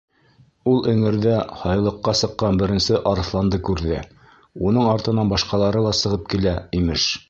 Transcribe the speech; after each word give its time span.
Ул 0.69 0.79
эңерҙә 0.93 1.35
һайлыҡҡа 1.59 2.15
сыҡҡан 2.23 2.57
беренсе 2.63 3.03
арыҫланды 3.13 3.63
күрҙе, 3.71 4.01
уның 4.71 4.93
артынан 4.97 5.33
башҡалары 5.37 5.89
ла 5.89 5.97
сығып 6.05 6.31
килә, 6.35 6.61
имеш. 6.81 7.11